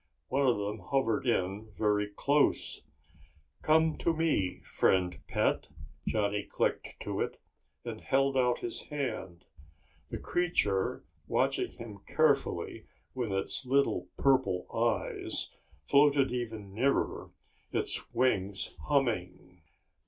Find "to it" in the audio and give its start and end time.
7.01-7.39